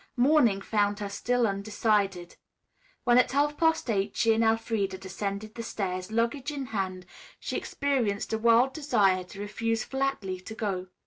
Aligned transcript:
Morning 0.17 0.61
found 0.61 0.97
her 0.97 1.09
still 1.09 1.45
undecided. 1.45 2.35
When 3.03 3.19
at 3.19 3.33
half 3.33 3.55
past 3.55 3.87
eight 3.87 4.05
o'clock 4.05 4.15
she 4.15 4.33
and 4.33 4.43
Elfreda 4.43 4.97
descended 4.97 5.53
the 5.53 5.61
stairs, 5.61 6.11
luggage 6.11 6.49
in 6.49 6.65
hand, 6.65 7.05
she 7.39 7.55
experienced 7.55 8.33
a 8.33 8.39
wild 8.39 8.73
desire 8.73 9.23
to 9.25 9.39
refuse 9.39 9.83
flatly 9.83 10.39
to 10.39 10.55
go. 10.55 10.87